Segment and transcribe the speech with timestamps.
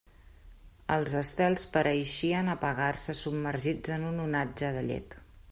[0.95, 5.19] Els estels pareixien apagar-se submergits en un onatge de llet.